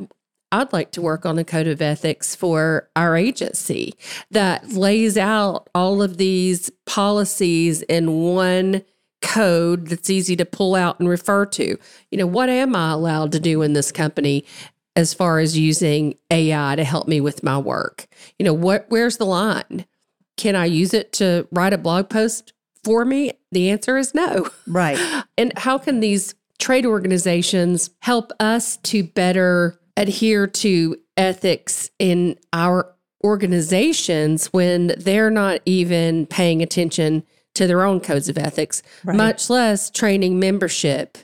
[0.55, 3.95] I'd like to work on a code of ethics for our agency
[4.31, 8.85] that lays out all of these policies in one
[9.21, 11.77] code that's easy to pull out and refer to.
[12.11, 14.45] You know, what am I allowed to do in this company
[14.95, 18.07] as far as using AI to help me with my work?
[18.39, 19.87] You know, what where's the line?
[20.37, 22.53] Can I use it to write a blog post
[22.85, 23.33] for me?
[23.53, 24.49] The answer is no.
[24.67, 24.99] Right.
[25.37, 32.95] And how can these trade organizations help us to better adhere to ethics in our
[33.25, 39.17] organizations when they're not even paying attention to their own codes of ethics, right.
[39.17, 41.19] much less training membership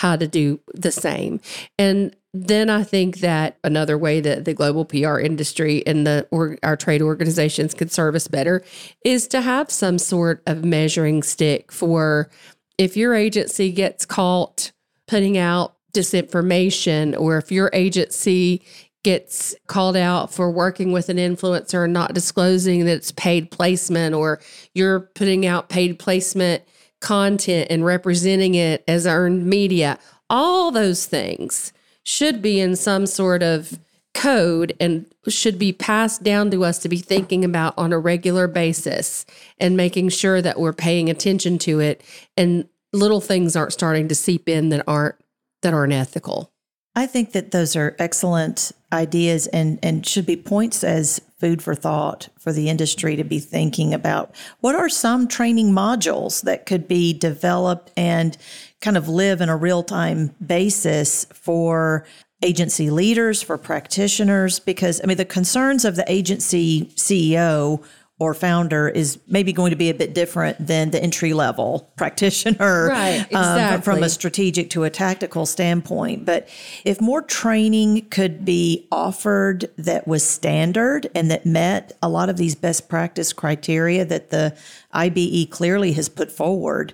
[0.00, 1.38] how to do the same.
[1.78, 6.56] And then I think that another way that the global PR industry and the or
[6.62, 8.64] our trade organizations could serve us better
[9.04, 12.30] is to have some sort of measuring stick for
[12.78, 14.72] if your agency gets caught
[15.06, 18.62] putting out disinformation or if your agency
[19.02, 24.14] gets called out for working with an influencer and not disclosing that it's paid placement
[24.14, 24.40] or
[24.72, 26.62] you're putting out paid placement
[27.00, 29.98] content and representing it as earned media
[30.30, 31.72] all those things
[32.04, 33.78] should be in some sort of
[34.14, 38.46] code and should be passed down to us to be thinking about on a regular
[38.46, 39.26] basis
[39.58, 42.02] and making sure that we're paying attention to it
[42.36, 45.16] and little things aren't starting to seep in that aren't
[45.62, 46.50] that aren't ethical.
[46.94, 51.74] I think that those are excellent ideas and and should be points as food for
[51.74, 54.34] thought for the industry to be thinking about.
[54.60, 58.36] What are some training modules that could be developed and
[58.80, 62.04] kind of live in a real-time basis for
[62.42, 64.58] agency leaders for practitioners?
[64.58, 67.82] Because i mean the concerns of the agency ceo
[68.20, 72.88] or founder is maybe going to be a bit different than the entry level practitioner
[72.88, 73.36] right, exactly.
[73.36, 76.26] um, from a strategic to a tactical standpoint.
[76.26, 76.46] But
[76.84, 82.36] if more training could be offered that was standard and that met a lot of
[82.36, 84.54] these best practice criteria that the
[84.92, 86.92] IBE clearly has put forward,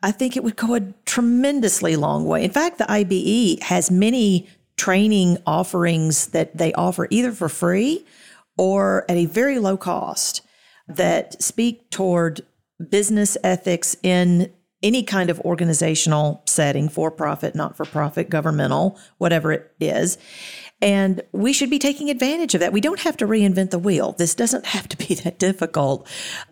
[0.00, 2.44] I think it would go a tremendously long way.
[2.44, 8.06] In fact, the IBE has many training offerings that they offer either for free
[8.56, 10.42] or at a very low cost
[10.88, 12.40] that speak toward
[12.90, 19.52] business ethics in any kind of organizational setting, for profit, not for profit, governmental, whatever
[19.52, 20.18] it is.
[20.80, 22.72] And we should be taking advantage of that.
[22.72, 24.12] We don't have to reinvent the wheel.
[24.12, 26.08] This doesn't have to be that difficult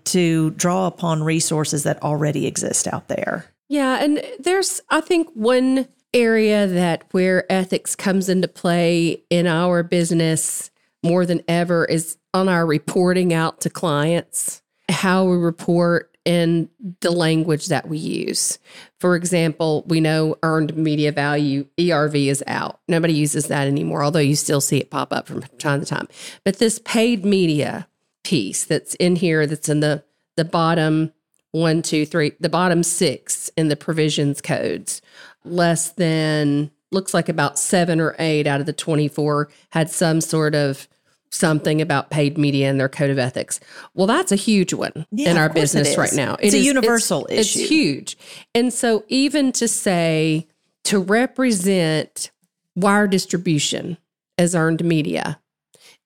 [0.06, 3.46] to draw upon resources that already exist out there.
[3.68, 4.02] Yeah.
[4.02, 10.70] And there's, I think, one area that where ethics comes into play in our business
[11.06, 16.68] more than ever is on our reporting out to clients, how we report and
[17.00, 18.58] the language that we use.
[18.98, 22.80] For example, we know earned media value, ERV is out.
[22.88, 26.08] Nobody uses that anymore, although you still see it pop up from time to time.
[26.44, 27.86] But this paid media
[28.24, 30.02] piece that's in here, that's in the,
[30.36, 31.12] the bottom
[31.52, 35.00] one, two, three, the bottom six in the provisions codes,
[35.44, 40.54] less than, looks like about seven or eight out of the 24 had some sort
[40.54, 40.88] of
[41.30, 43.60] something about paid media and their code of ethics.
[43.94, 46.34] Well, that's a huge one yeah, in our business right now.
[46.34, 47.60] It it's is, a universal it's, issue.
[47.60, 48.18] It's huge.
[48.54, 50.46] And so even to say
[50.84, 52.30] to represent
[52.74, 53.98] wire distribution
[54.38, 55.40] as earned media,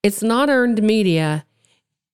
[0.03, 1.45] it's not earned media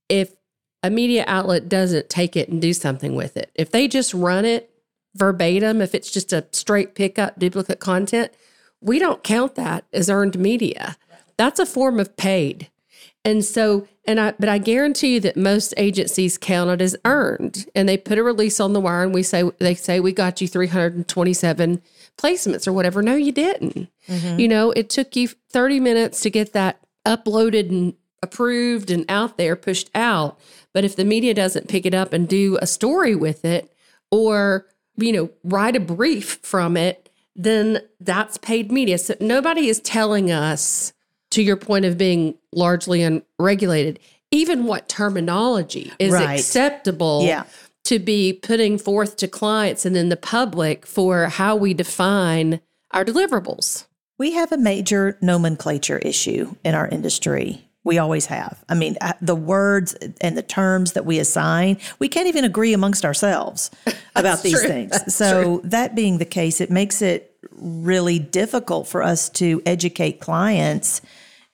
[0.08, 0.36] if
[0.82, 3.50] a media outlet doesn't take it and do something with it.
[3.54, 4.70] If they just run it
[5.14, 8.32] verbatim, if it's just a straight pickup duplicate content,
[8.80, 10.96] we don't count that as earned media.
[11.36, 12.70] That's a form of paid.
[13.26, 17.66] And so, and I, but I guarantee you that most agencies count it as earned,
[17.74, 20.40] and they put a release on the wire, and we say they say we got
[20.40, 21.82] you 327
[22.16, 23.02] placements or whatever.
[23.02, 23.88] No, you didn't.
[24.08, 24.38] Mm-hmm.
[24.38, 29.38] You know, it took you 30 minutes to get that uploaded and approved and out
[29.38, 30.38] there, pushed out.
[30.72, 33.72] But if the media doesn't pick it up and do a story with it,
[34.12, 34.66] or
[34.96, 38.98] you know, write a brief from it, then that's paid media.
[38.98, 40.92] So nobody is telling us
[41.36, 46.40] to your point of being largely unregulated, even what terminology is right.
[46.40, 47.44] acceptable yeah.
[47.84, 52.58] to be putting forth to clients and then the public for how we define
[52.92, 53.84] our deliverables.
[54.16, 57.62] We have a major nomenclature issue in our industry.
[57.84, 58.64] We always have.
[58.70, 62.72] I mean, uh, the words and the terms that we assign, we can't even agree
[62.72, 63.70] amongst ourselves
[64.16, 64.68] about these true.
[64.68, 64.92] things.
[64.92, 65.60] That's so, true.
[65.64, 71.02] that being the case, it makes it really difficult for us to educate clients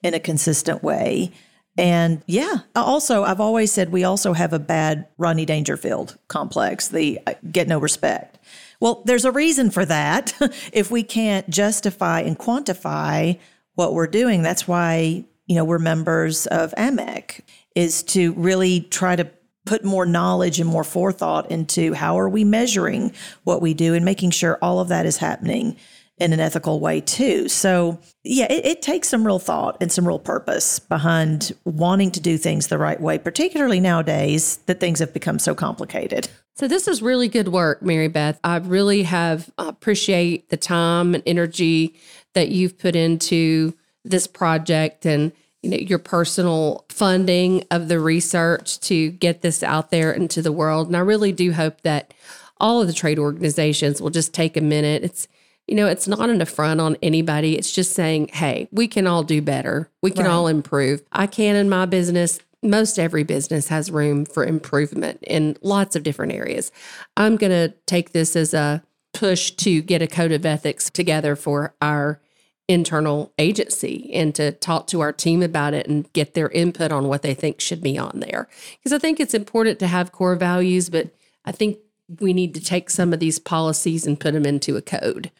[0.03, 1.33] in a consistent way.
[1.79, 7.19] And yeah, also, I've always said we also have a bad Ronnie Dangerfield complex, the
[7.27, 8.39] uh, get no respect.
[8.79, 10.35] Well, there's a reason for that.
[10.73, 13.39] if we can't justify and quantify
[13.75, 17.41] what we're doing, that's why, you know, we're members of AMEC,
[17.75, 19.31] is to really try to
[19.65, 23.13] put more knowledge and more forethought into how are we measuring
[23.45, 25.77] what we do and making sure all of that is happening
[26.23, 27.49] in an ethical way too.
[27.49, 32.21] So yeah, it, it, takes some real thought and some real purpose behind wanting to
[32.21, 36.29] do things the right way, particularly nowadays that things have become so complicated.
[36.55, 38.39] So this is really good work, Mary Beth.
[38.45, 41.95] I really have appreciate the time and energy
[42.35, 48.81] that you've put into this project and you know your personal funding of the research
[48.81, 50.89] to get this out there into the world.
[50.89, 52.13] And I really do hope that
[52.59, 55.03] all of the trade organizations will just take a minute.
[55.03, 55.29] It's
[55.67, 57.57] you know, it's not an affront on anybody.
[57.57, 59.89] It's just saying, hey, we can all do better.
[60.03, 60.33] We can Right.
[60.33, 61.03] all improve.
[61.13, 62.41] I can in my business.
[62.63, 66.71] Most every business has room for improvement in lots of different areas.
[67.17, 68.83] I'm going to take this as a
[69.13, 72.21] push to get a code of ethics together for our
[72.69, 77.09] internal agency and to talk to our team about it and get their input on
[77.09, 78.49] what they think should be on there.
[78.79, 81.09] Because I think it's important to have core values, but
[81.45, 81.79] I think
[82.21, 85.31] we need to take some of these policies and put them into a code.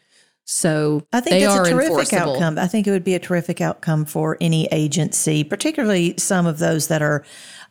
[0.45, 2.33] So I think they that's are a terrific enforceable.
[2.33, 2.59] outcome.
[2.59, 6.87] I think it would be a terrific outcome for any agency, particularly some of those
[6.87, 7.23] that are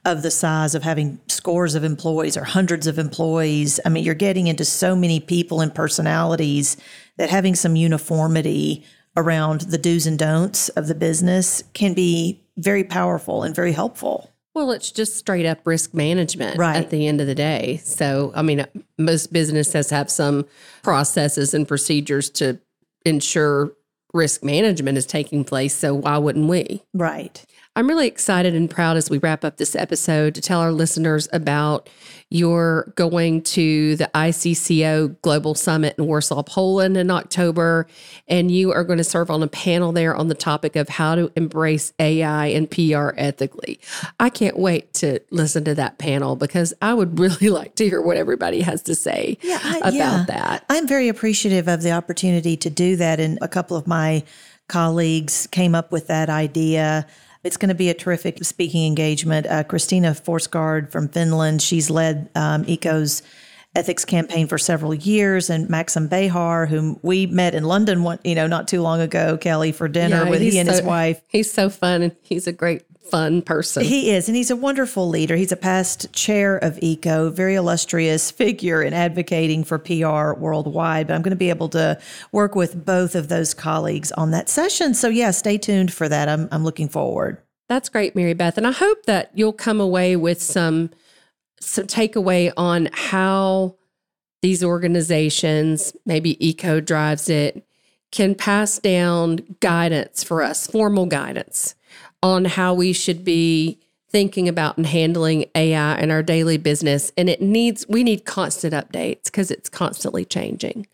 [0.05, 3.79] of the size of having scores of employees or hundreds of employees.
[3.85, 6.77] I mean, you're getting into so many people and personalities
[7.19, 8.85] that having some uniformity
[9.17, 14.32] around the do's and don'ts of the business can be very powerful and very helpful.
[14.55, 16.77] Well, it's just straight up risk management Right.
[16.77, 17.81] at the end of the day.
[17.85, 18.67] So, I mean,
[18.99, 20.45] most businesses have some
[20.83, 22.59] processes and procedures to
[23.07, 23.73] ensure
[24.13, 25.75] risk management is taking place.
[25.75, 26.83] So, why wouldn't we?
[26.93, 27.43] Right.
[27.75, 31.27] I'm really excited and proud as we wrap up this episode to tell our listeners
[31.33, 31.89] about
[32.29, 37.87] your going to the ICCO Global Summit in Warsaw, Poland in October.
[38.29, 41.15] And you are going to serve on a panel there on the topic of how
[41.15, 43.81] to embrace AI and PR ethically.
[44.21, 48.03] I can't wait to listen to that panel because I would really like to hear
[48.03, 50.25] what everybody has to say I- about yeah.
[50.29, 50.67] that.
[50.69, 53.19] I'm very appreciative of the opportunity to do that.
[53.19, 54.25] And a couple of my
[54.69, 57.07] colleagues came up with that idea.
[57.45, 59.47] It's going to be a terrific speaking engagement.
[59.47, 63.23] Uh, Christina Forsgaard from Finland, she's led um, ICCO's
[63.75, 68.35] ethics campaign for several years, and Maxim Behar, whom we met in London, one, you
[68.35, 71.21] know, not too long ago, Kelly, for dinner Yeah, with he and his wife.
[71.29, 73.85] He's so fun and he's a great, fun person.
[73.85, 75.37] He is, and he's a wonderful leader.
[75.37, 81.09] He's a past chair of ICCO, very illustrious figure in advocating for PR worldwide.
[81.09, 82.01] But I'm going to be able to
[82.33, 84.95] work with both of those colleagues on that session.
[84.95, 86.29] So, yeah, stay tuned for that.
[86.29, 87.43] I'm, I'm looking forward.
[87.69, 88.59] That's great, Mary Beth.
[88.59, 90.91] And I hope that you'll come away with some
[91.61, 93.77] some takeaway on how
[94.43, 97.65] these organizations, maybe ICCO drives it,
[98.11, 101.77] can pass down guidance for us, formal guidance
[102.23, 103.79] on how we should be
[104.13, 107.13] thinking about and handling AI in our daily business.
[107.17, 110.87] And it needs we need constant updates because it's constantly changing.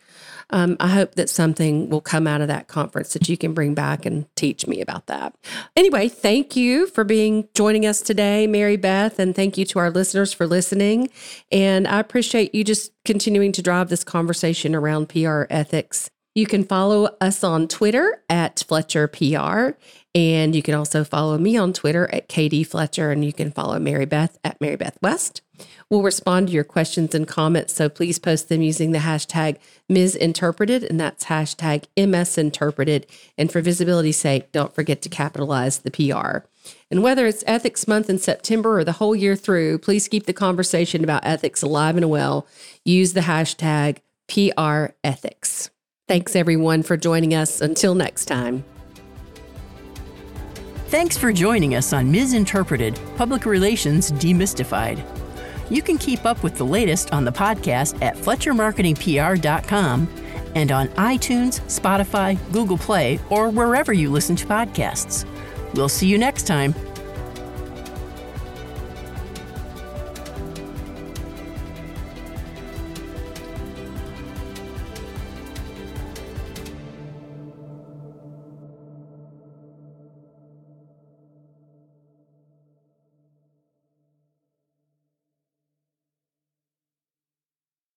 [0.51, 3.74] Um, I hope that something will come out of that conference that you can bring
[3.74, 5.35] back and teach me about that.
[5.76, 9.91] Anyway, thank you for being joining us today, Mary Beth, and thank you to our
[9.91, 11.11] listeners for listening.
[11.53, 16.09] And I appreciate you just continuing to drive this conversation around PR ethics.
[16.39, 19.70] You can follow us on Twitter at Fletcher PR,
[20.14, 23.80] and you can also follow me on Twitter at KD Fletcher, and you can follow
[23.80, 25.43] Mary Beth at Mary Beth West.
[25.91, 29.57] We'll respond to your questions and comments, so please post them using the hashtag
[29.91, 33.07] MsInterPReted, and that's hashtag MsInterPReted.
[33.36, 36.47] And for visibility's sake, don't forget to capitalize the PR.
[36.89, 40.32] And whether it's Ethics Month in September or the whole year through, please keep the
[40.32, 42.47] conversation about ethics alive and well.
[42.84, 45.70] Use the hashtag PR Ethics.
[46.09, 47.61] Thanks, everyone, for joining us.
[47.61, 48.65] Until next time.
[50.87, 55.05] Thanks for joining us on MsInterPReted Public Relations Demystified.
[55.71, 60.09] You can keep up with the latest on the podcast at FletcherMarketingPR.com
[60.55, 65.27] and on iTunes, Spotify, Google Play, or wherever you listen to podcasts.
[65.75, 66.75] We'll see you next time.